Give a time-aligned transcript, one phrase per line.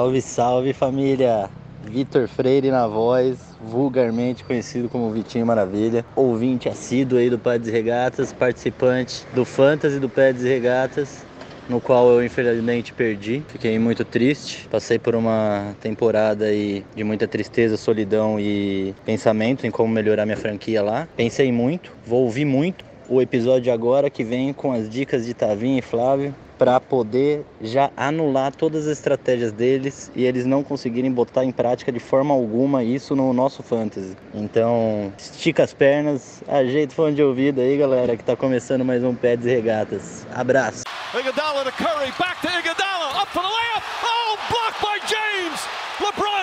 [0.00, 1.48] Salve, salve família!
[1.84, 8.32] Vitor Freire na voz, vulgarmente conhecido como Vitinho Maravilha, ouvinte assíduo aí do Pads Regatas,
[8.32, 11.24] participante do Fantasy do Pads Regatas,
[11.68, 13.44] no qual eu infelizmente perdi.
[13.46, 14.66] Fiquei muito triste.
[14.68, 20.36] Passei por uma temporada aí de muita tristeza, solidão e pensamento em como melhorar minha
[20.36, 21.06] franquia lá.
[21.16, 25.78] Pensei muito, vou ouvir muito o episódio agora que vem com as dicas de Tavinho
[25.78, 26.34] e Flávio
[26.64, 31.92] para poder já anular todas as estratégias deles e eles não conseguirem botar em prática
[31.92, 34.16] de forma alguma isso no nosso fantasy.
[34.32, 39.04] Então, estica as pernas, ajeita o fone de ouvido aí, galera, que tá começando mais
[39.04, 40.26] um Pés e Regatas.
[40.34, 40.84] Abraço.
[41.12, 43.84] Iguodala to Curry, back to Iguodala, up for the layup.
[44.02, 45.60] Oh, blocked by James.
[46.00, 46.33] LeBron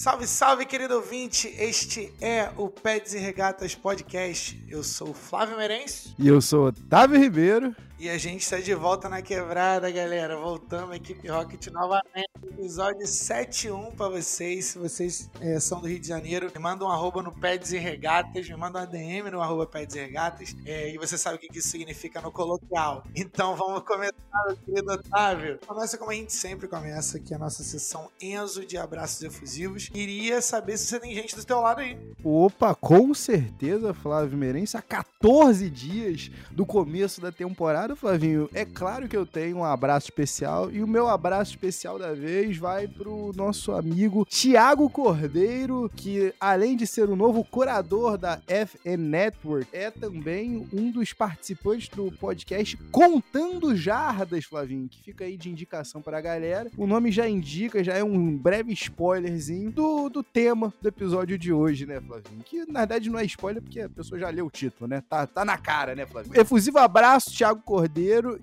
[0.00, 1.54] Salve, salve, querido ouvinte!
[1.58, 4.58] Este é o Pets e Regatas Podcast.
[4.66, 7.76] Eu sou o Flávio Merencio E eu sou Otávio Ribeiro.
[8.00, 10.34] E a gente está de volta na quebrada, galera.
[10.34, 12.30] Voltamos, equipe Rocket, novamente.
[12.42, 14.66] Episódio 71 para vocês.
[14.66, 17.78] Se vocês eh, são do Rio de Janeiro, me manda um arroba no Pets e
[17.78, 20.56] Regatas, me manda uma DM no arroba Pets e Regatas.
[20.64, 23.04] eh, e você sabe o que isso significa no coloquial.
[23.14, 24.14] Então vamos começar,
[24.46, 25.58] meu querido Otávio.
[25.66, 29.88] Começa como a gente sempre começa, que é a nossa sessão Enzo de abraços efusivos.
[29.88, 31.98] Queria saber se você tem gente do teu lado aí.
[32.24, 38.48] Opa, com certeza, Flávio Meirense, há 14 dias do começo da temporada, Flavinho.
[38.54, 42.56] É claro que eu tenho um abraço especial e o meu abraço especial da vez
[42.56, 48.96] vai pro nosso amigo Tiago Cordeiro, que além de ser o novo curador da FN
[48.98, 55.50] Network, é também um dos participantes do podcast Contando Jardas, Flavinho, que fica aí de
[55.50, 56.70] indicação pra galera.
[56.76, 61.52] O nome já indica, já é um breve spoilerzinho do, do tema do episódio de
[61.52, 62.42] hoje, né, Flavinho?
[62.44, 65.02] Que na verdade não é spoiler porque a pessoa já leu o título, né?
[65.08, 66.38] Tá, tá na cara, né, Flavinho?
[66.38, 67.79] Efusivo abraço, Thiago Cordeiro,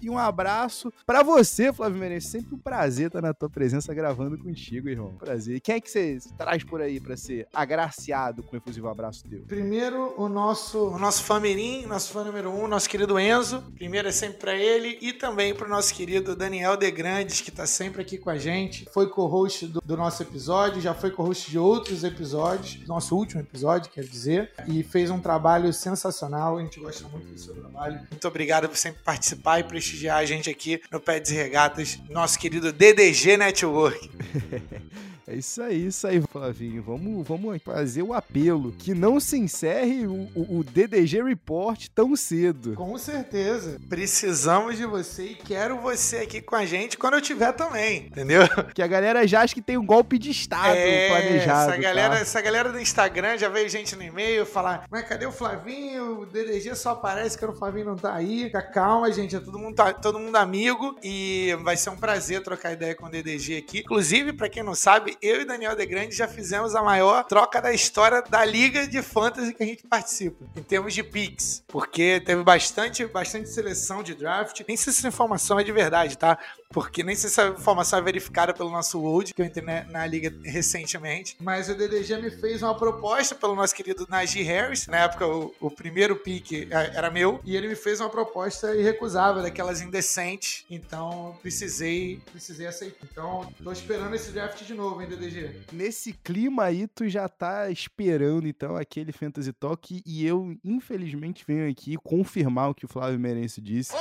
[0.02, 2.29] e um abraço pra você, Flávio Menezes.
[2.29, 5.13] Sempre um prazer estar na tua presença gravando contigo, irmão.
[5.19, 5.57] Prazer.
[5.57, 9.23] E quem é que você traz por aí pra ser agraciado com o efusivo abraço
[9.28, 9.41] teu?
[9.47, 13.62] Primeiro, o nosso, o nosso famirim, nosso fã número um, nosso querido Enzo.
[13.75, 17.66] Primeiro é sempre pra ele e também pro nosso querido Daniel De Grandes, que tá
[17.66, 18.88] sempre aqui com a gente.
[18.91, 23.91] Foi co-host do, do nosso episódio, já foi co-host de outros episódios, nosso último episódio,
[23.91, 26.57] quero dizer, e fez um trabalho sensacional.
[26.57, 28.00] A gente gosta muito do seu trabalho.
[28.09, 29.26] Muito obrigado por sempre participar
[29.59, 34.09] e prestigiar a gente aqui no Pets e Regatas, nosso querido DDG Network.
[35.29, 36.81] É isso aí, isso aí, Flavinho.
[36.81, 38.71] Vamos, vamos fazer o apelo.
[38.71, 42.73] Que não se encerre o, o- o DDG Report tão cedo.
[42.75, 43.77] Com certeza.
[43.89, 48.43] Precisamos de você e quero você aqui com a gente quando eu tiver também, entendeu?
[48.73, 50.77] Que a galera já acha que tem um golpe de Estado
[51.09, 51.71] planejado.
[51.71, 52.19] essa galera, tá?
[52.21, 56.21] essa galera do Instagram já veio gente no e-mail falar: Mas cadê o Flavinho?
[56.21, 58.45] O DDG só aparece que o Flavinho não tá aí.
[58.45, 59.35] Fica calma, gente.
[59.35, 63.07] É todo mundo, tá- todo mundo amigo e vai ser um prazer trocar ideia com
[63.07, 63.79] o DDG aqui.
[63.79, 67.61] Inclusive, pra quem não sabe, eu e Daniel De Grande já fizemos a maior troca
[67.61, 72.22] da história da liga de fantasy que a gente participa, em termos de picks, porque
[72.22, 74.61] teve bastante, bastante seleção de draft.
[74.67, 76.38] Nem sei se essa informação é de verdade, tá?
[76.69, 79.83] Porque nem sei se essa informação é verificada pelo nosso World, que eu entrei na,
[79.85, 81.35] na liga recentemente.
[81.39, 84.88] Mas o DDG me fez uma proposta pelo nosso querido Najee Harris.
[84.88, 87.39] Na época, o, o primeiro pick eh, era meu.
[87.44, 90.66] E ele me fez uma proposta irrecusável, daquelas indecentes.
[90.69, 93.07] Então, precisei, precisei aceitar.
[93.09, 95.61] Então, tô esperando esse draft de novo, hein, DDG?
[95.72, 100.01] Nesse clima aí, tu já tá esperando, então, aquele Fantasy Talk.
[100.06, 103.94] E eu, infelizmente, venho aqui confirmar o que o Flávio Merencio disse.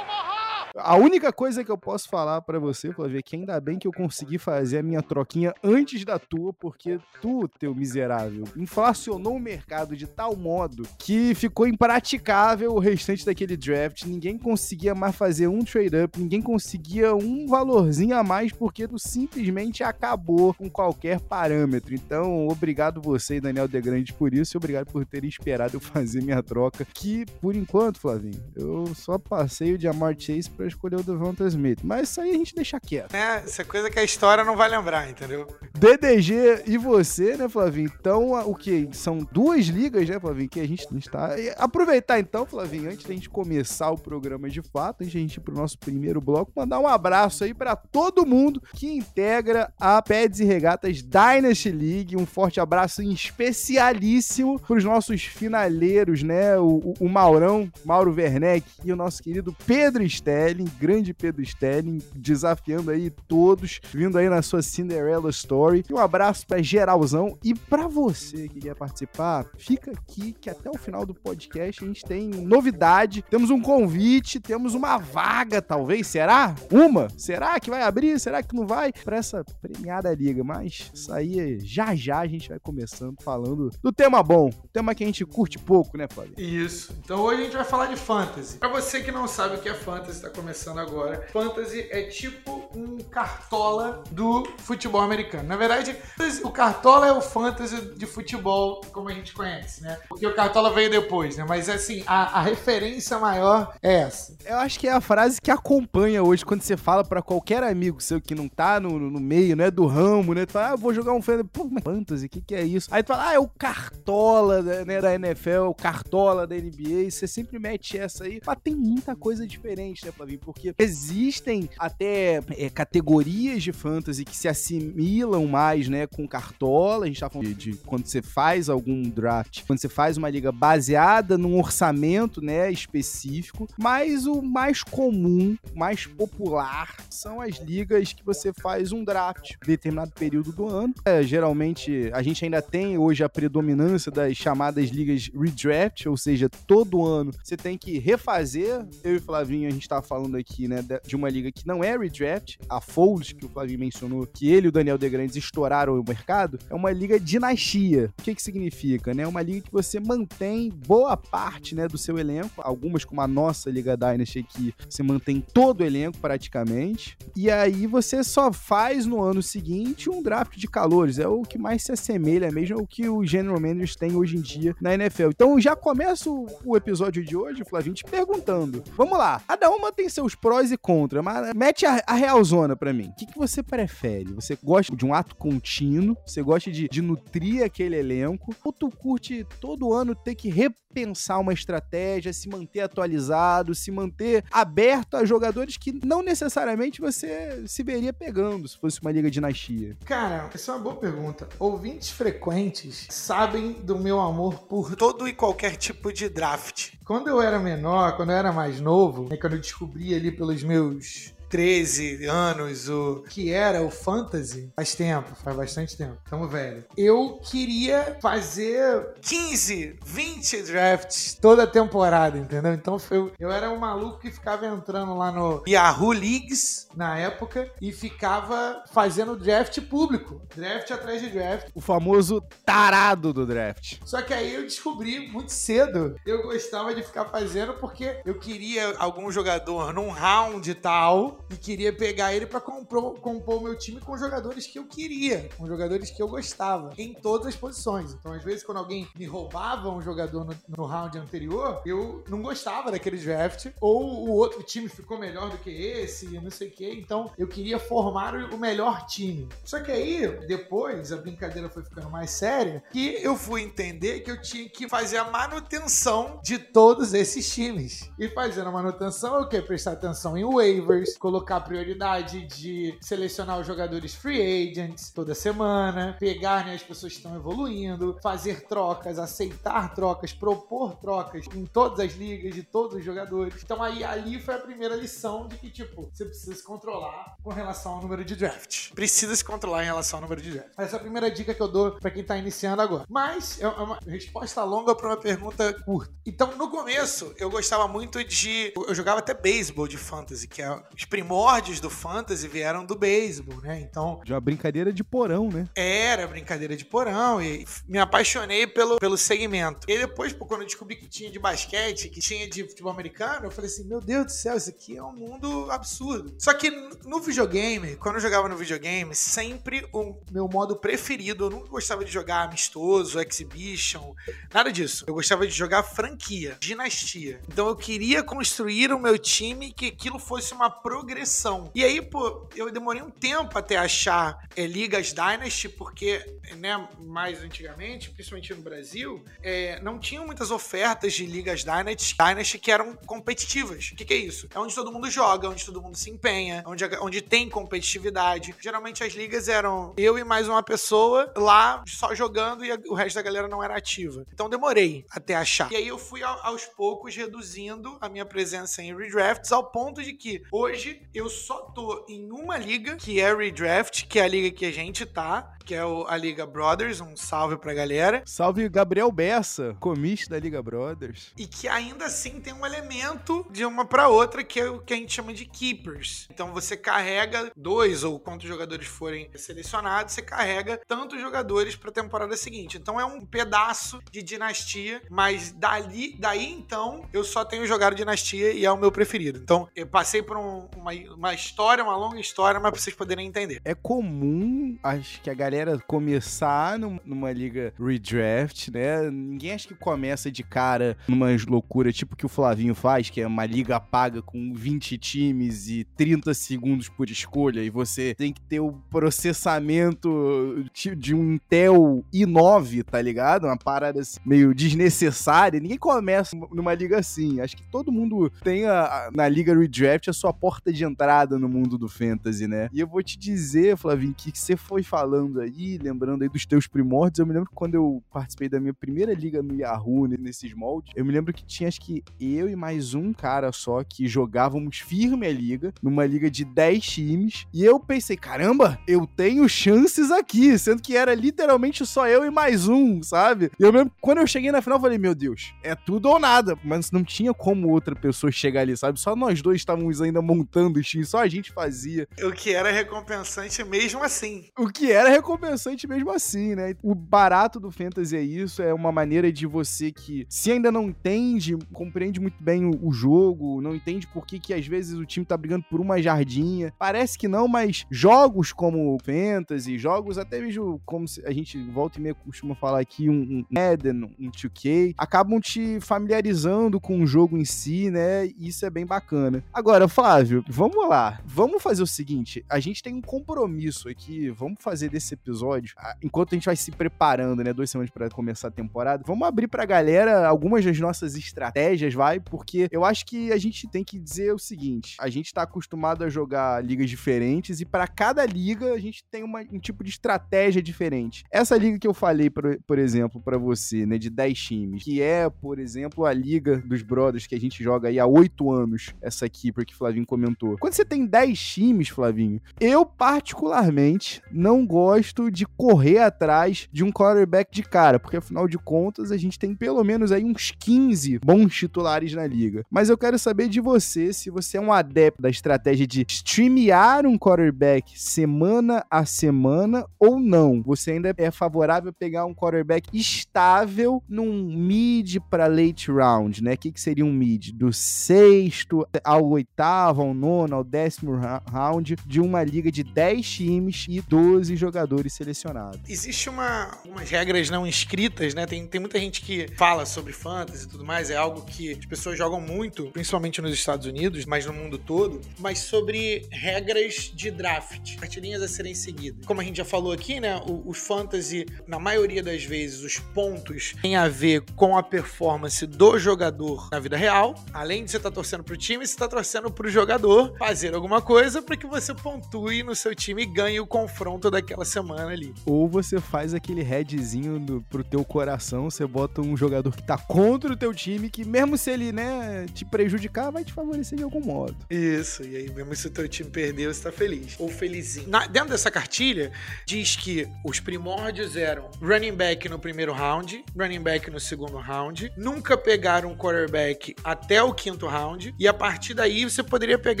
[0.75, 3.87] A única coisa que eu posso falar pra você, Flávio, é que ainda bem que
[3.87, 9.39] eu consegui fazer a minha troquinha antes da tua, porque tu, teu miserável, inflacionou o
[9.39, 14.05] mercado de tal modo que ficou impraticável o restante daquele draft.
[14.05, 19.83] Ninguém conseguia mais fazer um trade-up, ninguém conseguia um valorzinho a mais, porque tu simplesmente
[19.83, 21.93] acabou com qualquer parâmetro.
[21.93, 26.21] Então, obrigado você e Daniel Degrande por isso, e obrigado por terem esperado eu fazer
[26.21, 31.03] minha troca, que, por enquanto, Flavinho, eu só passei o Jamar Chase pra escolher o
[31.03, 31.79] Devonta Smith.
[31.83, 33.11] Mas isso aí a gente deixa quieto.
[33.13, 33.41] Né?
[33.43, 35.47] Essa coisa que a história não vai lembrar, entendeu?
[35.77, 37.91] DDG e você, né, Flavinho?
[37.99, 38.87] Então, o que?
[38.93, 41.37] São duas ligas, né, Flavinho, que a gente está...
[41.39, 45.37] e Aproveitar então, Flavinho, antes da gente começar o programa de fato, antes da gente
[45.37, 49.99] ir pro nosso primeiro bloco, mandar um abraço aí pra todo mundo que integra a
[50.01, 52.15] Peds e Regatas Dynasty League.
[52.17, 56.57] Um forte abraço especialíssimo pros nossos finaleiros, né?
[56.57, 60.50] O, o- o Maurão, Mauro Werneck e o nosso querido Pedro Stelli.
[60.51, 65.83] Sterling, grande Pedro Sterling, desafiando aí todos, vindo aí na sua Cinderella Story.
[65.89, 67.37] E um abraço pra geralzão.
[67.43, 71.87] E pra você que quer participar, fica aqui que até o final do podcast a
[71.87, 73.23] gente tem novidade.
[73.29, 76.07] Temos um convite, temos uma vaga, talvez.
[76.07, 76.53] Será?
[76.71, 77.07] Uma?
[77.17, 78.19] Será que vai abrir?
[78.19, 78.91] Será que não vai?
[78.91, 80.43] Pra essa premiada liga.
[80.43, 84.49] Mas isso aí já já a gente vai começando falando do tema bom.
[84.73, 86.33] Tema que a gente curte pouco, né, Fábio?
[86.37, 86.93] Isso.
[87.03, 88.57] Então hoje a gente vai falar de fantasy.
[88.57, 91.27] Pra você que não sabe o que é fantasy, tá começando agora.
[91.31, 95.47] Fantasy é tipo um cartola do futebol americano.
[95.47, 95.95] Na verdade,
[96.43, 99.99] o cartola é o fantasy de futebol como a gente conhece, né?
[100.09, 101.45] Porque o cartola veio depois, né?
[101.47, 104.35] Mas assim, a, a referência maior é essa.
[104.43, 108.01] Eu acho que é a frase que acompanha hoje quando você fala pra qualquer amigo
[108.01, 110.47] seu que não tá no, no meio, né, do ramo, né?
[110.47, 111.49] Tu fala, ah, vou jogar um fantasy.
[111.53, 112.87] Pô, mas fantasy, o que que é isso?
[112.91, 117.11] Aí tu fala, ah, é o cartola né, da NFL, o cartola da NBA.
[117.11, 118.41] Você sempre mete essa aí.
[118.43, 124.47] Mas tem muita coisa diferente, né, Porque existem até é, categorias de fantasy que se
[124.47, 127.05] assimilam mais, né, com cartola.
[127.05, 130.29] A gente tá falando de, de quando você faz algum draft, quando você faz uma
[130.29, 133.67] liga baseada num orçamento, né, específico.
[133.77, 139.67] Mas o mais comum, mais popular, são as ligas que você faz um draft em
[139.67, 140.93] determinado período do ano.
[141.05, 146.49] É, geralmente, a gente ainda tem hoje a predominância das chamadas ligas redraft, ou seja,
[146.49, 148.85] todo ano você tem que refazer.
[149.03, 151.97] Eu e Flavinho, a gente tá falando aqui, né, de uma liga que não é
[151.97, 156.03] redraft, a Folds, que o Flavinho mencionou, que ele e o Daniel Degrandes estouraram o
[156.07, 158.11] mercado, é uma liga dinastia.
[158.19, 159.23] O que que significa, né?
[159.23, 163.27] É uma liga que você mantém boa parte, né, do seu elenco, algumas como a
[163.27, 169.05] nossa Liga Dynasty aqui, você mantém todo o elenco praticamente, e aí você só faz
[169.05, 172.87] no ano seguinte um draft de calores, é o que mais se assemelha mesmo ao
[172.87, 175.29] que os general managers têm hoje em dia na NFL.
[175.29, 180.09] Então já começo o episódio de hoje, Flavinho, te perguntando, vamos lá, cada uma tem
[180.11, 183.09] seus prós e contras, mas mete a, a real zona pra mim.
[183.09, 184.33] O que, que você prefere?
[184.33, 186.17] Você gosta de um ato contínuo?
[186.25, 188.55] Você gosta de, de nutrir aquele elenco?
[188.63, 194.43] Ou tu curte todo ano ter que repensar uma estratégia, se manter atualizado, se manter
[194.51, 199.97] aberto a jogadores que não necessariamente você se veria pegando se fosse uma liga dinastia?
[200.05, 201.47] Cara, essa é uma boa pergunta.
[201.57, 206.93] Ouvintes frequentes sabem do meu amor por todo e qualquer tipo de draft.
[207.05, 210.63] Quando eu era menor, quando eu era mais novo, né, quando eu descobri ali pelos
[210.63, 216.17] meus 13 anos, o que era o fantasy, faz tempo, faz bastante tempo.
[216.29, 216.85] Tamo velho.
[216.95, 222.73] Eu queria fazer 15, 20 drafts toda temporada, entendeu?
[222.73, 227.69] Então eu, eu era um maluco que ficava entrando lá no Yahoo Leagues na época
[227.81, 230.41] e ficava fazendo draft público.
[230.55, 231.67] Draft atrás de draft.
[231.75, 233.97] O famoso tarado do draft.
[234.05, 236.15] Só que aí eu descobri muito cedo.
[236.25, 241.93] Eu gostava de ficar fazendo porque eu queria algum jogador num round tal e queria
[241.93, 246.09] pegar ele para compor, compor o meu time com jogadores que eu queria, com jogadores
[246.09, 248.13] que eu gostava, em todas as posições.
[248.13, 252.41] Então, às vezes, quando alguém me roubava um jogador no, no round anterior, eu não
[252.41, 256.71] gostava daquele draft, ou o outro time ficou melhor do que esse, não sei o
[256.71, 256.93] quê.
[256.93, 259.47] Então, eu queria formar o melhor time.
[259.63, 264.31] Só que aí, depois, a brincadeira foi ficando mais séria, que eu fui entender que
[264.31, 268.09] eu tinha que fazer a manutenção de todos esses times.
[268.17, 269.61] E fazendo a manutenção o quê?
[269.61, 276.65] Prestar atenção em waivers, colocar prioridade de selecionar os jogadores free agents toda semana, pegar
[276.65, 282.11] né, as pessoas que estão evoluindo, fazer trocas, aceitar trocas, propor trocas em todas as
[282.17, 283.63] ligas de todos os jogadores.
[283.63, 287.49] Então aí ali foi a primeira lição de que, tipo, você precisa se controlar com
[287.49, 288.91] relação ao número de draft.
[288.91, 290.71] Precisa se controlar em relação ao número de draft.
[290.77, 293.05] Essa é a primeira dica que eu dou para quem tá iniciando agora.
[293.07, 296.13] Mas é uma resposta longa para uma pergunta curta.
[296.25, 298.73] Então, no começo, eu gostava muito de.
[298.75, 300.83] Eu jogava até beisebol de fantasy, que é
[301.21, 303.79] primórdios do fantasy vieram do beisebol, né?
[303.79, 304.19] Então.
[304.25, 305.67] De uma brincadeira de porão, né?
[305.75, 309.85] Era brincadeira de porão e me apaixonei pelo, pelo segmento.
[309.87, 313.45] E depois, pô, quando eu descobri que tinha de basquete, que tinha de futebol americano,
[313.45, 316.33] eu falei assim: meu Deus do céu, isso aqui é um mundo absurdo.
[316.39, 316.71] Só que
[317.05, 322.03] no videogame, quando eu jogava no videogame, sempre o meu modo preferido, eu nunca gostava
[322.03, 324.15] de jogar amistoso, exhibition,
[324.51, 325.05] nada disso.
[325.07, 327.39] Eu gostava de jogar franquia, dinastia.
[327.47, 331.69] Então eu queria construir o meu time que aquilo fosse uma progressão progressão.
[331.75, 336.23] E aí, pô, eu demorei um tempo até achar é, ligas Dynasty, porque,
[336.57, 342.57] né, mais antigamente, principalmente no Brasil, é, não tinham muitas ofertas de ligas Dynasty, Dynasty
[342.57, 343.91] que eram competitivas.
[343.91, 344.47] O que, que, é isso?
[344.53, 348.55] É onde todo mundo joga, onde todo mundo se empenha, onde, onde tem competitividade.
[348.59, 352.93] Geralmente as ligas eram eu e mais uma pessoa lá só jogando e a, o
[352.93, 354.25] resto da galera não era ativa.
[354.31, 355.71] Então demorei até achar.
[355.71, 360.13] E aí eu fui aos poucos reduzindo a minha presença em redrafts ao ponto de
[360.13, 364.51] que hoje eu só tô em uma liga que é redraft, que é a liga
[364.51, 366.99] que a gente tá, que é a Liga Brothers.
[367.01, 368.23] Um salve pra galera.
[368.25, 371.31] Salve Gabriel Bessa, comiste da Liga Brothers.
[371.37, 374.93] E que ainda assim tem um elemento de uma para outra que é o que
[374.93, 376.27] a gente chama de keepers.
[376.31, 381.93] Então você carrega dois ou quantos jogadores forem selecionados, você carrega tantos jogadores para a
[381.93, 382.77] temporada seguinte.
[382.77, 388.51] Então é um pedaço de dinastia, mas dali, daí então eu só tenho jogado dinastia
[388.51, 389.39] e é o meu preferido.
[389.39, 393.27] Então eu passei por um, uma, uma história, uma longa história, mas pra vocês poderem
[393.27, 393.61] entender.
[393.63, 399.09] É comum, acho que a galera começar numa liga redraft, né?
[399.09, 403.27] Ninguém acha que começa de cara numa loucura tipo que o Flavinho faz, que é
[403.27, 408.41] uma liga paga com 20 times e 30 segundos por escolha, e você tem que
[408.41, 410.65] ter o processamento
[410.97, 413.45] de um Intel i9, tá ligado?
[413.45, 415.59] Uma parada assim, meio desnecessária.
[415.59, 417.39] Ninguém começa numa liga assim.
[417.39, 421.37] Acho que todo mundo tem a, a, na liga redraft a sua porta de entrada
[421.37, 422.69] no mundo do fantasy, né?
[422.71, 426.67] E eu vou te dizer, Flavinho, que você foi falando aí, lembrando aí dos teus
[426.67, 430.53] primórdios, eu me lembro que quando eu participei da minha primeira liga no Yahoo, nesses
[430.53, 434.07] moldes, eu me lembro que tinha acho que eu e mais um cara só que
[434.07, 439.47] jogávamos firme a liga, numa liga de 10 times, e eu pensei, caramba, eu tenho
[439.47, 443.51] chances aqui, sendo que era literalmente só eu e mais um, sabe?
[443.59, 446.19] E eu lembro quando eu cheguei na final, eu falei, meu Deus, é tudo ou
[446.19, 448.99] nada, mas não tinha como outra pessoa chegar ali, sabe?
[448.99, 452.07] Só nós dois estávamos ainda montando o time, só a gente fazia.
[452.23, 454.49] O que era recompensante mesmo assim.
[454.57, 456.75] O que era recompensante recompensante mesmo assim, né?
[456.81, 460.89] O barato do fantasy é isso, é uma maneira de você que, se ainda não
[460.89, 465.05] entende, compreende muito bem o, o jogo, não entende por que, que às vezes o
[465.05, 466.73] time tá brigando por uma jardinha.
[466.77, 472.01] Parece que não, mas jogos como fantasy, jogos até mesmo como a gente volta e
[472.01, 477.37] meia costuma falar aqui, um, um Madden, um 2K, acabam te familiarizando com o jogo
[477.37, 478.25] em si, né?
[478.25, 479.43] E isso é bem bacana.
[479.53, 481.21] Agora, Flávio, vamos lá.
[481.25, 486.33] Vamos fazer o seguinte, a gente tem um compromisso aqui, vamos fazer desse episódio, enquanto
[486.33, 489.65] a gente vai se preparando, né, duas semanas para começar a temporada, vamos abrir pra
[489.65, 494.33] galera algumas das nossas estratégias, vai, porque eu acho que a gente tem que dizer
[494.33, 498.79] o seguinte, a gente tá acostumado a jogar ligas diferentes e para cada liga a
[498.79, 501.23] gente tem uma, um tipo de estratégia diferente.
[501.31, 505.01] Essa liga que eu falei, por, por exemplo, para você, né, de 10 times, que
[505.01, 508.93] é, por exemplo, a liga dos brothers que a gente joga aí há 8 anos,
[509.01, 510.40] essa aqui, porque o Flavinho comentou.
[510.59, 516.91] Quando você tem 10 times, Flavinho, eu particularmente não gosto de correr atrás de um
[516.91, 521.19] quarterback de cara, porque afinal de contas a gente tem pelo menos aí uns 15
[521.19, 522.63] bons titulares na liga.
[522.69, 527.05] Mas eu quero saber de você se você é um adepto da estratégia de streamear
[527.05, 530.61] um quarterback semana a semana ou não.
[530.63, 536.53] Você ainda é favorável a pegar um quarterback estável num mid para late round, né?
[536.53, 537.51] O que, que seria um mid?
[537.51, 541.19] Do sexto ao oitavo, ao nono, ao décimo
[541.51, 545.79] round de uma liga de 10 times e 12 jogadores selecionados.
[545.87, 548.45] Existe uma, umas regras não escritas, né?
[548.45, 551.85] Tem, tem muita gente que fala sobre fantasy e tudo mais, é algo que as
[551.85, 557.31] pessoas jogam muito, principalmente nos Estados Unidos, mas no mundo todo, mas sobre regras de
[557.31, 559.25] draft, cartilinhas a serem seguidas.
[559.25, 560.37] Como a gente já falou aqui, né?
[560.47, 565.65] O, o fantasy, na maioria das vezes, os pontos têm a ver com a performance
[565.65, 567.35] do jogador na vida real.
[567.53, 571.01] Além de você estar tá torcendo pro time, você está torcendo pro jogador fazer alguma
[571.01, 575.33] coisa para que você pontue no seu time e ganhe o confronto daquela semana ali.
[575.45, 579.97] Ou você faz aquele headzinho do, pro teu coração, você bota um jogador que tá
[579.97, 584.03] contra o teu time, que mesmo se ele, né, te prejudicar, vai te favorecer de
[584.03, 584.55] algum modo.
[584.69, 587.35] Isso, e aí mesmo se o teu time perder, você tá feliz.
[587.39, 588.09] Ou felizinho.
[588.09, 589.31] Na, dentro dessa cartilha,
[589.65, 595.11] diz que os primórdios eram running back no primeiro round, running back no segundo round,
[595.17, 600.00] nunca pegaram um quarterback até o quinto round, e a partir daí você poderia pegar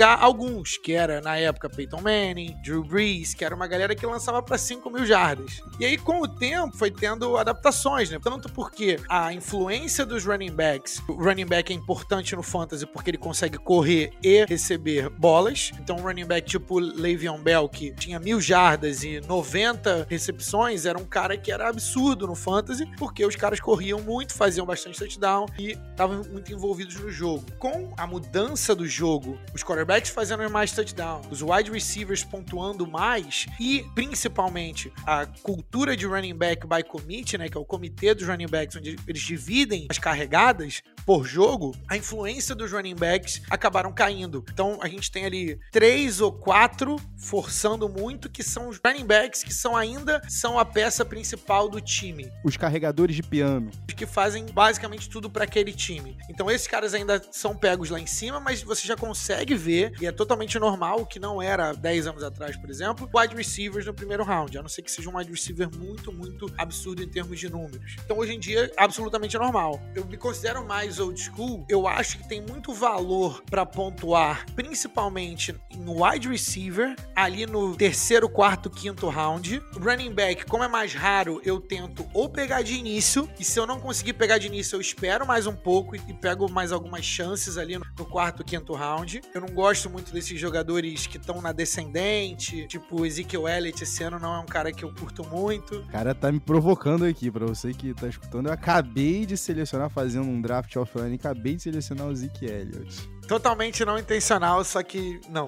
[0.01, 4.41] alguns, que era na época Peyton Manning, Drew Brees, que era uma galera que lançava
[4.41, 5.61] para 5 mil jardas.
[5.79, 8.19] E aí, com o tempo, foi tendo adaptações, né?
[8.21, 13.11] Tanto porque a influência dos running backs, o running back é importante no fantasy porque
[13.11, 15.71] ele consegue correr e receber bolas.
[15.79, 20.97] Então, um running back tipo Le'Veon Bell, que tinha mil jardas e 90 recepções, era
[20.97, 25.45] um cara que era absurdo no fantasy, porque os caras corriam muito, faziam bastante touchdown
[25.57, 27.45] e estavam muito envolvidos no jogo.
[27.59, 33.45] Com a mudança do jogo, os quarterbacks fazendo mais touchdown, os wide receivers pontuando mais
[33.59, 38.27] e principalmente a cultura de running back by committee, né, que é o comitê dos
[38.27, 43.91] running backs onde eles dividem as carregadas por jogo, a influência dos running backs acabaram
[43.91, 44.43] caindo.
[44.51, 49.43] Então a gente tem ali três ou quatro forçando muito que são os running backs
[49.43, 53.69] que são ainda são a peça principal do time, Os carregadores de piano.
[53.95, 56.17] que fazem basicamente tudo para aquele time.
[56.29, 60.07] Então esses caras ainda são pegos lá em cima, mas você já consegue ver e
[60.07, 63.93] é totalmente normal, o que não era 10 anos atrás, por exemplo, wide receivers no
[63.93, 67.39] primeiro round, a não ser que seja um wide receiver muito, muito absurdo em termos
[67.39, 67.95] de números.
[68.03, 69.79] Então hoje em dia é absolutamente normal.
[69.95, 75.55] Eu me considero mais old school, eu acho que tem muito valor para pontuar, principalmente
[75.77, 79.61] no wide receiver, ali no terceiro, quarto, quinto round.
[79.77, 83.65] Running back, como é mais raro, eu tento ou pegar de início, e se eu
[83.65, 87.57] não conseguir pegar de início, eu espero mais um pouco e, pego mais algumas chances
[87.57, 89.21] ali no, quarto, quinto round.
[89.33, 94.19] Eu não gosto muito desses jogadores que estão na descendente, tipo Ezekiel Elliott esse ano
[94.19, 95.79] não é um cara que eu curto muito.
[95.79, 98.47] O cara tá me provocando aqui, pra você que tá escutando.
[98.47, 103.09] Eu acabei de selecionar, fazendo um draft offline, acabei de selecionar o Zeke Elliott.
[103.31, 105.45] Totalmente não intencional, só que não.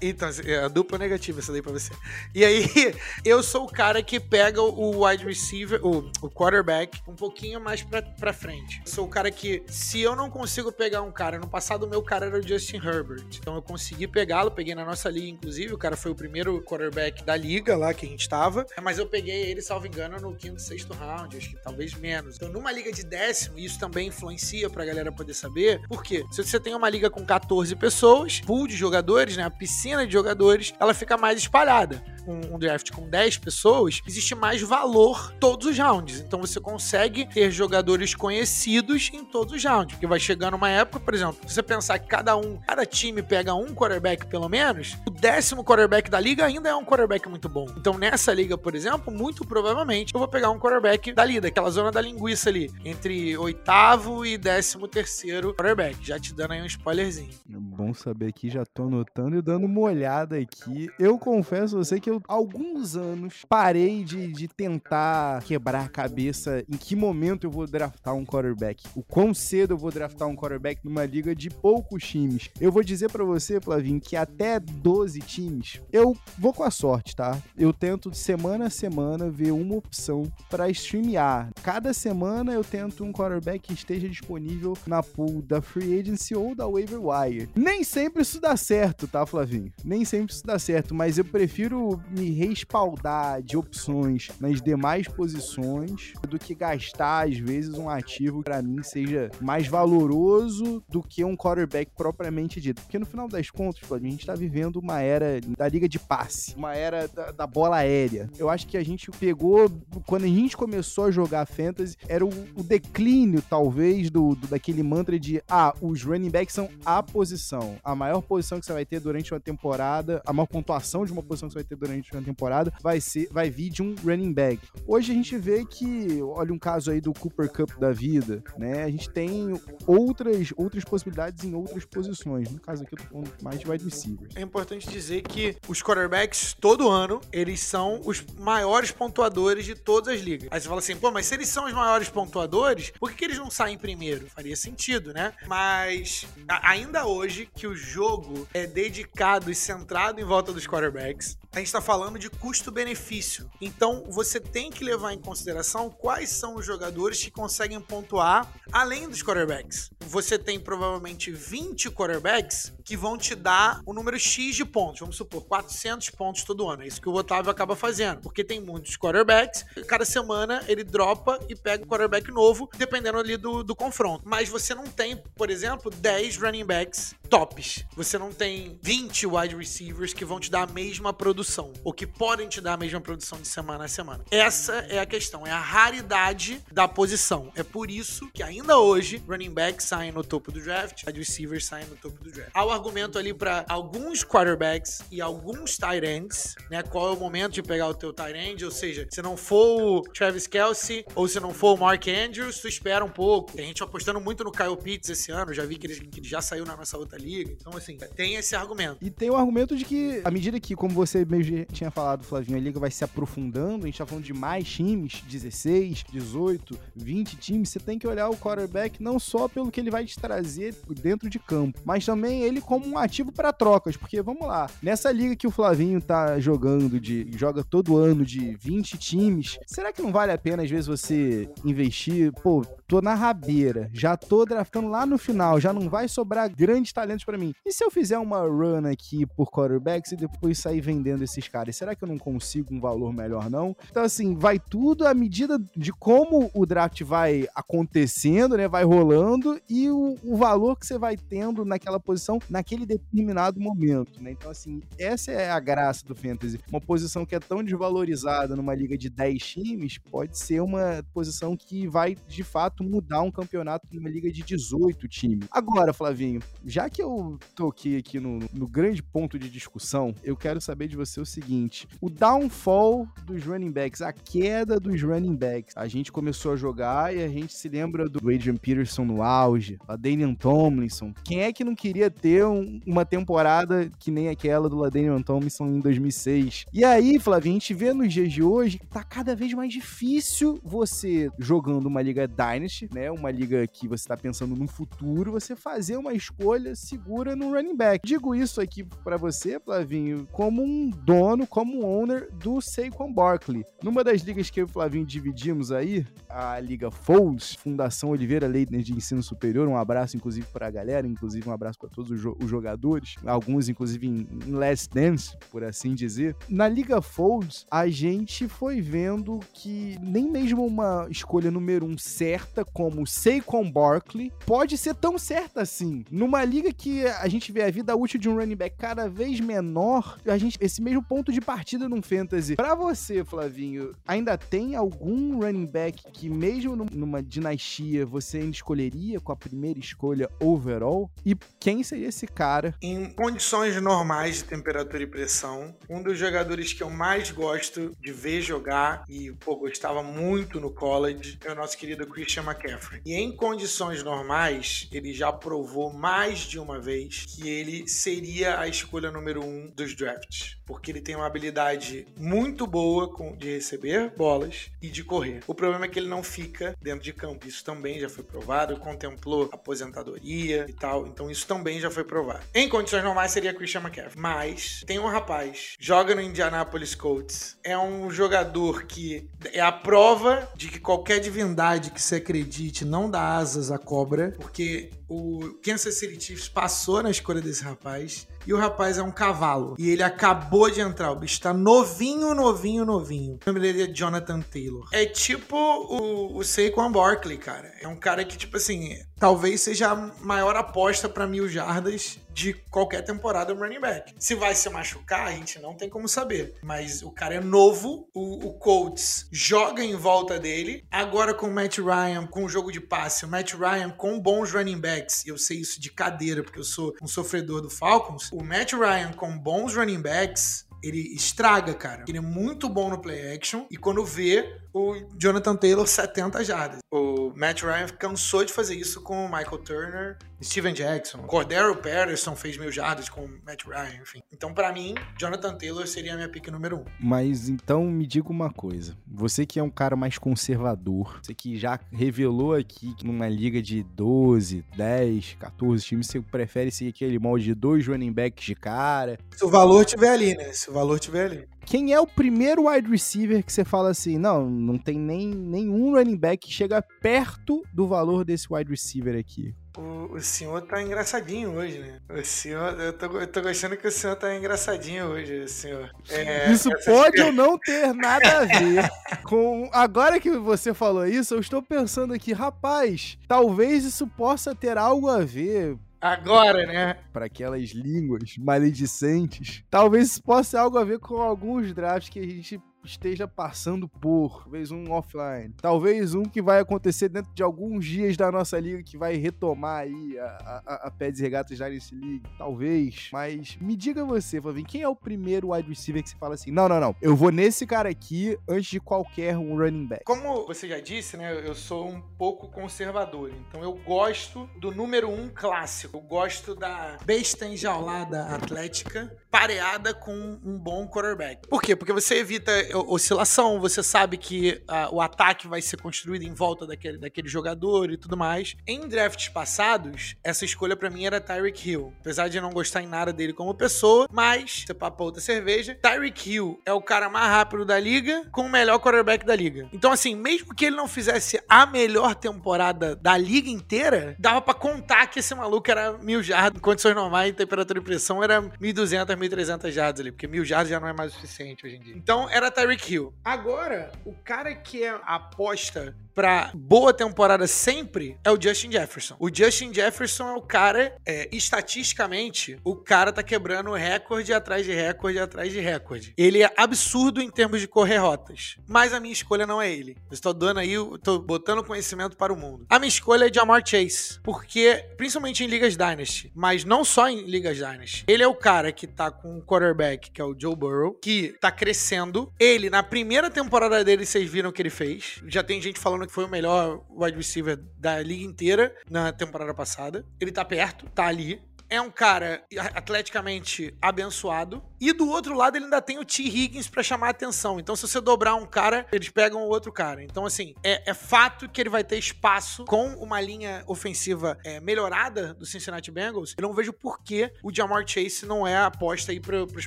[0.00, 1.92] Então, é a dupla negativa essa daí pra você.
[2.34, 2.66] E aí,
[3.24, 7.82] eu sou o cara que pega o wide receiver, o, o quarterback, um pouquinho mais
[7.82, 8.80] pra, pra frente.
[8.84, 11.88] Eu sou o cara que, se eu não consigo pegar um cara, no passado o
[11.88, 13.24] meu cara era o Justin Herbert.
[13.38, 15.72] Então eu consegui pegá-lo, peguei na nossa liga, inclusive.
[15.72, 18.66] O cara foi o primeiro quarterback da liga lá que a gente tava.
[18.82, 22.36] Mas eu peguei ele, salvo engano, no quinto, sexto round, acho que talvez menos.
[22.36, 25.80] Então, numa liga de décimo, isso também influencia pra galera poder saber.
[25.88, 26.24] Por quê?
[26.30, 29.44] Se você tem uma liga com 14 pessoas, pool de jogadores, né?
[29.44, 32.04] A piscina de jogadores, ela fica mais espalhada.
[32.28, 36.20] Um, draft com 10 pessoas, existe mais valor todos os rounds.
[36.20, 39.94] Então você consegue ter jogadores conhecidos em todos os rounds.
[39.94, 43.54] Porque vai chegando uma época, por exemplo, você pensar que cada um, cada time pega
[43.54, 47.66] um quarterback pelo menos, o décimo quarterback da liga ainda é um quarterback muito bom.
[47.76, 51.92] Então nessa liga, por exemplo, muito provavelmente eu vou pegar um quarterback dali, daquela zona
[51.92, 55.96] da linguiça ali, entre oitavo e décimo terceiro quarterback.
[56.02, 57.05] Já te dando aí um spoilerzinho.
[57.52, 60.88] É bom saber aqui, já tô anotando e dando uma olhada aqui.
[60.98, 66.64] Eu confesso a você que eu, alguns anos, parei de, de tentar quebrar a cabeça
[66.68, 68.84] em que momento eu vou draftar um quarterback.
[68.96, 72.50] O quão cedo eu vou draftar um quarterback numa liga de poucos times.
[72.60, 77.14] Eu vou dizer pra você, Flavinho, que até 12 times, eu vou com a sorte,
[77.14, 77.40] tá?
[77.56, 81.50] Eu tento semana a semana ver uma opção pra streamear.
[81.62, 86.54] Cada semana eu tento um quarterback que esteja disponível na pool da Free Agency ou
[86.54, 87.48] da Wire.
[87.54, 89.72] Nem sempre isso dá certo, tá, Flavinho?
[89.84, 96.12] Nem sempre isso dá certo, mas eu prefiro me respaldar de opções nas demais posições
[96.28, 101.24] do que gastar, às vezes, um ativo que pra mim seja mais valoroso do que
[101.24, 102.82] um quarterback propriamente dito.
[102.82, 105.98] Porque no final das contas, Flavinho, a gente tá vivendo uma era da liga de
[105.98, 108.28] passe, uma era da, da bola aérea.
[108.38, 109.70] Eu acho que a gente pegou,
[110.06, 114.82] quando a gente começou a jogar fantasy, era o, o declínio, talvez, do, do- daquele
[114.82, 117.78] mantra de ah, os running backs são a posição.
[117.82, 121.22] A maior posição que você vai ter durante uma temporada, a maior pontuação de uma
[121.22, 124.32] posição que você vai ter durante uma temporada vai ser, vai vir de um running
[124.32, 124.60] back.
[124.86, 128.84] Hoje a gente vê que, olha um caso aí do Cooper Cup da vida, né?
[128.84, 132.50] A gente tem outras, outras possibilidades em outras posições.
[132.50, 134.34] No caso aqui eu tô falando mais de wide receivers.
[134.36, 140.14] É importante dizer que os quarterbacks, todo ano, eles são os maiores pontuadores de todas
[140.14, 140.48] as ligas.
[140.50, 143.24] Aí você fala assim, pô, mas se eles são os maiores pontuadores, por que, que
[143.24, 144.26] eles não saem primeiro?
[144.28, 145.32] Faria sentido, né?
[145.46, 146.26] Mas
[146.66, 151.72] ainda hoje, que o jogo é dedicado e centrado em volta dos quarterbacks, a gente
[151.72, 153.48] tá falando de custo-benefício.
[153.60, 159.08] Então, você tem que levar em consideração quais são os jogadores que conseguem pontuar além
[159.08, 159.90] dos quarterbacks.
[160.00, 165.00] Você tem provavelmente 20 quarterbacks que vão te dar o número X de pontos.
[165.00, 166.82] Vamos supor, 400 pontos todo ano.
[166.82, 168.20] É isso que o Otávio acaba fazendo.
[168.20, 169.64] Porque tem muitos quarterbacks.
[169.86, 174.22] Cada semana ele dropa e pega um quarterback novo, dependendo ali do, do confronto.
[174.26, 177.84] Mas você não tem, por exemplo, 10 running backs tops.
[177.96, 181.72] Você não tem 20 wide receivers que vão te dar a mesma produção.
[181.84, 184.24] Ou que podem te dar a mesma produção de semana a semana.
[184.30, 185.46] Essa é a questão.
[185.46, 187.52] É a raridade da posição.
[187.54, 191.66] É por isso que ainda hoje running backs saem no topo do draft, wide receivers
[191.66, 192.50] saem no topo do draft.
[192.54, 196.82] Há o argumento ali para alguns quarterbacks e alguns tight ends, né?
[196.82, 198.64] Qual é o momento de pegar o teu tight end?
[198.64, 202.60] Ou seja, se não for o Travis Kelsey ou se não for o Mark Andrews,
[202.60, 203.52] tu espera um pouco.
[203.52, 205.52] Tem gente apostando muito no Kyle Pitts esse ano.
[205.52, 207.52] Já vi que ele, que ele já saiu na nossa outra liga.
[207.52, 208.98] Então, assim, tem esse argumento.
[209.00, 212.56] E tem o argumento de que, à medida que, como você mesmo tinha falado, Flavinho,
[212.56, 217.36] a liga vai se aprofundando, a gente tá falando de mais times, 16, 18, 20
[217.36, 220.74] times, você tem que olhar o quarterback não só pelo que ele vai te trazer
[221.00, 225.10] dentro de campo, mas também ele como um ativo para trocas, porque vamos lá, nessa
[225.10, 230.02] liga que o Flavinho tá jogando de joga todo ano de 20 times, será que
[230.02, 234.88] não vale a pena às vezes você investir, pô, tô na rabeira, já tô draftando
[234.88, 236.92] lá no final, já não vai sobrar grandes
[237.24, 237.54] para mim.
[237.64, 241.76] E se eu fizer uma run aqui por quarterbacks e depois sair vendendo esses caras,
[241.76, 243.76] será que eu não consigo um valor melhor não?
[243.90, 249.60] Então assim, vai tudo à medida de como o draft vai acontecendo, né, vai rolando
[249.68, 254.30] e o, o valor que você vai tendo naquela posição naquele determinado momento, né?
[254.32, 256.58] Então assim, essa é a graça do fantasy.
[256.68, 261.56] Uma posição que é tão desvalorizada numa liga de 10 times pode ser uma posição
[261.56, 265.48] que vai de fato mudar um campeonato numa liga de 18 times.
[265.50, 270.60] Agora, Flavinho, já que eu toquei aqui no, no grande ponto de discussão, eu quero
[270.60, 275.76] saber de você o seguinte: o downfall dos running backs, a queda dos running backs.
[275.76, 279.78] A gente começou a jogar e a gente se lembra do Adrian Peterson no auge,
[279.86, 281.12] a Daniel Tomlinson.
[281.24, 285.66] Quem é que não queria ter um, uma temporada que nem aquela do Daniel Tomlinson
[285.66, 286.66] em 2006?
[286.72, 289.72] E aí, Flavinho, a gente vê nos dias de hoje que tá cada vez mais
[289.72, 293.10] difícil você jogando uma liga Dynasty, né?
[293.10, 297.74] Uma liga que você tá pensando no futuro, você fazer uma escolha segura no running
[297.74, 298.06] back.
[298.06, 303.64] Digo isso aqui para você, Flavinho, como um dono, como um owner do Saquon Barkley.
[303.82, 308.46] Numa das ligas que eu e o Flavinho dividimos aí, a Liga Folds, Fundação Oliveira
[308.46, 312.10] Leitner de Ensino Superior, um abraço inclusive para a galera, inclusive um abraço para todos
[312.10, 316.36] os, jo os, jogadores, alguns inclusive em, em Last Dance, por assim dizer.
[316.48, 322.64] Na Liga Folds, a gente foi vendo que nem mesmo uma escolha número um certa
[322.64, 326.04] como Saquon Barkley pode ser tão certa assim.
[326.10, 329.40] Numa liga que a gente vê a vida útil de um running back cada vez
[329.40, 332.56] menor, a gente esse mesmo ponto de partida num fantasy.
[332.56, 339.20] Para você, Flavinho, ainda tem algum running back que mesmo numa dinastia você ainda escolheria
[339.20, 341.10] com a primeira escolha overall?
[341.24, 342.74] E quem seria esse cara?
[342.82, 348.12] Em condições normais de temperatura e pressão, um dos jogadores que eu mais gosto de
[348.12, 353.00] ver jogar e pô, gostava muito no college é o nosso querido Christian McCaffrey.
[353.04, 358.66] E em condições normais, ele já provou mais de uma vez que ele seria a
[358.66, 364.70] escolha número um dos drafts, porque ele tem uma habilidade muito boa de receber bolas
[364.82, 365.40] e de correr.
[365.46, 367.46] O problema é que ele não fica dentro de campo.
[367.46, 372.40] Isso também já foi provado, contemplou aposentadoria e tal, então isso também já foi provado.
[372.54, 377.78] Em condições normais seria Christian McCaffrey, mas tem um rapaz, joga no Indianapolis Colts, é
[377.78, 383.36] um jogador que é a prova de que qualquer divindade que se acredite não dá
[383.36, 388.58] asas à cobra, porque o Kansas City Chiefs passou na escolha desse rapaz e o
[388.58, 389.74] rapaz é um cavalo.
[389.78, 391.10] E ele acabou de entrar.
[391.10, 393.34] O bicho tá novinho, novinho, novinho.
[393.34, 394.86] O nome dele é Jonathan Taylor.
[394.92, 397.72] É tipo o, o Saquon Barkley, cara.
[397.80, 402.52] É um cara que, tipo assim, talvez seja a maior aposta para mil jardas de
[402.70, 404.14] qualquer temporada do running back.
[404.18, 406.54] Se vai se machucar, a gente não tem como saber.
[406.62, 410.84] Mas o cara é novo, o, o Colts joga em volta dele.
[410.90, 414.52] Agora com o Matt Ryan, com o jogo de passe, o Matt Ryan com bons
[414.52, 418.30] running backs, eu sei isso de cadeira, porque eu sou um sofredor do Falcons.
[418.30, 422.04] O Matt Ryan com bons running backs, ele estraga, cara.
[422.08, 426.80] Ele é muito bom no play action e quando vê o Jonathan Taylor 70 jardas.
[426.92, 432.36] O Matt Ryan cansou de fazer isso com o Michael Turner, Steven Jackson, Cordero Patterson
[432.36, 434.22] fez mil jardas com o Matt Ryan, enfim.
[434.30, 436.84] Então, para mim, Jonathan Taylor seria a minha pick número um.
[437.00, 438.94] Mas então me diga uma coisa.
[439.06, 443.62] Você que é um cara mais conservador, você que já revelou aqui que numa liga
[443.62, 448.54] de 12, 10, 14 times, você prefere ser aquele molde de dois running backs de
[448.54, 449.18] cara.
[449.34, 450.52] Se o valor tiver ali, né?
[450.66, 451.48] Se o valor tiver ali.
[451.64, 455.92] Quem é o primeiro wide receiver que você fala assim, não, não tem nem nenhum
[455.94, 459.54] running back que chega perto do valor desse wide receiver aqui?
[459.78, 462.00] O, o, senhor tá engraçadinho hoje, né?
[462.10, 465.88] O senhor, eu tô, eu tô gostando que o senhor tá engraçadinho hoje, senhor.
[466.08, 468.90] É, isso pode ou não ter nada a ver
[469.22, 469.70] com.
[469.72, 475.08] Agora que você falou isso, eu estou pensando aqui, rapaz, talvez isso possa ter algo
[475.08, 475.76] a ver.
[476.00, 476.94] Agora, né?
[477.12, 479.64] Para aquelas línguas maledicentes.
[479.70, 483.88] Talvez isso possa ter algo a ver com alguns drafts que a gente esteja passando
[483.88, 488.58] por, talvez um offline, talvez um que vai acontecer dentro de alguns dias da nossa
[488.58, 493.10] liga que vai retomar aí a, a, a Peds Regatas Dynasty League, talvez.
[493.12, 496.50] Mas me diga você, Flavinho, quem é o primeiro wide receiver que você fala assim,
[496.50, 500.04] não, não, não, eu vou nesse cara aqui antes de qualquer um running back?
[500.04, 505.10] Como você já disse, né, eu sou um pouco conservador, então eu gosto do número
[505.10, 511.46] um clássico, eu gosto da besta enjaulada atlética pareada com um bom quarterback.
[511.48, 511.76] Por quê?
[511.76, 516.66] Porque você evita oscilação, você sabe que uh, o ataque vai ser construído em volta
[516.66, 518.54] daquele, daquele jogador e tudo mais.
[518.66, 521.92] Em drafts passados, essa escolha para mim era Tyreek Hill.
[522.00, 525.78] Apesar de eu não gostar em nada dele como pessoa, mas, você papa outra cerveja,
[525.80, 529.68] Tyreek Hill é o cara mais rápido da liga com o melhor quarterback da liga.
[529.72, 534.54] Então, assim, mesmo que ele não fizesse a melhor temporada da liga inteira, dava para
[534.54, 539.16] contar que esse maluco era mil jardas em condições normais, temperatura e pressão era 1.200,
[539.16, 541.94] 1.300 jardas ali, porque mil jardas já não é mais o suficiente hoje em dia.
[541.96, 543.14] Então era Tyreek Hill.
[543.24, 549.16] Agora, o cara que é a aposta pra boa temporada sempre é o Justin Jefferson.
[549.20, 554.72] O Justin Jefferson é o cara, é, estatisticamente, o cara tá quebrando recorde atrás de
[554.72, 556.14] recorde atrás de recorde.
[556.16, 559.98] Ele é absurdo em termos de correr rotas, mas a minha escolha não é ele.
[560.08, 562.64] Eu estou dando aí, estou botando conhecimento para o mundo.
[562.70, 567.26] A minha escolha é Jamar Chase, porque, principalmente em ligas Dynasty, mas não só em
[567.26, 570.56] ligas Dynasty, ele é o cara que tá com um quarterback, que é o Joe
[570.56, 572.32] Burrow, que tá crescendo.
[572.40, 575.20] Ele, na primeira temporada dele, vocês viram o que ele fez.
[575.26, 579.52] Já tem gente falando que foi o melhor wide receiver da liga inteira na temporada
[579.54, 580.04] passada.
[580.20, 584.62] Ele tá perto, tá ali é um cara atleticamente abençoado.
[584.80, 586.22] E do outro lado, ele ainda tem o T.
[586.22, 587.58] Higgins para chamar a atenção.
[587.58, 590.02] Então, se você dobrar um cara, eles pegam o outro cara.
[590.02, 594.60] Então, assim, é, é fato que ele vai ter espaço com uma linha ofensiva é,
[594.60, 596.34] melhorada do Cincinnati Bengals.
[596.36, 599.66] Eu não vejo por que o Jamar Chase não é a aposta aí para os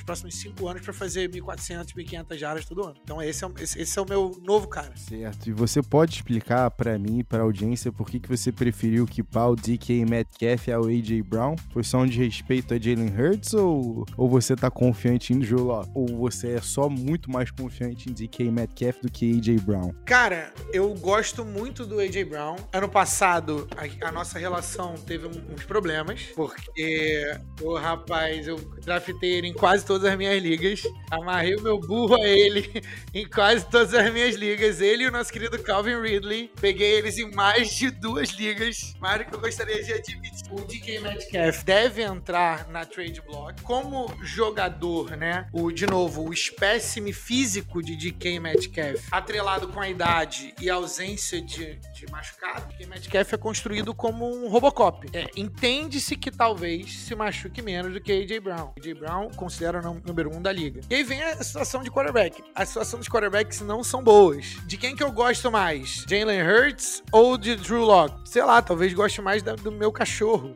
[0.00, 2.96] próximos cinco anos para fazer 1.400, 1.500 jardas todo ano.
[3.02, 4.92] Então, esse é, esse, esse é o meu novo cara.
[4.96, 5.48] Certo.
[5.48, 9.22] E você pode explicar para mim e para audiência por que, que você preferiu que
[9.22, 11.22] o DK Metcalf ao A.J.
[11.22, 11.56] Brown?
[11.72, 15.90] Foi questão de respeito a Jalen Hurts ou, ou você tá confiante em Drew Locke?
[15.94, 19.92] Ou você é só muito mais confiante em DK Metcalf do que AJ Brown?
[20.04, 22.56] Cara, eu gosto muito do AJ Brown.
[22.72, 27.22] Ano passado, a, a nossa relação teve uns problemas, porque
[27.60, 32.14] o rapaz, eu draftei ele em quase todas as minhas ligas, amarrei o meu burro
[32.14, 32.82] a ele
[33.14, 34.80] em quase todas as minhas ligas.
[34.80, 36.50] Ele e o nosso querido Calvin Ridley.
[36.60, 38.94] Peguei eles em mais de duas ligas.
[39.00, 40.40] Mário que eu gostaria de admitir.
[40.50, 43.62] O DK Metcalf deve entrar na trade block.
[43.62, 45.46] Como jogador, né?
[45.52, 50.74] O, de novo, o espécime físico de DK Metcalf, atrelado com a idade e a
[50.74, 55.08] ausência de, de machucado, DK Metcalf é construído como um Robocop.
[55.12, 58.72] É, Entende-se que talvez se machuque menos do que AJ Brown.
[58.78, 60.80] AJ Brown considera o número um da liga.
[60.88, 62.42] E aí vem a situação de quarterback.
[62.54, 64.56] A situação dos quarterbacks não são boas.
[64.66, 66.04] De quem que eu gosto mais?
[66.08, 68.28] Jalen Hurts ou de Drew Locke?
[68.28, 70.54] Sei lá, talvez goste mais do meu cachorro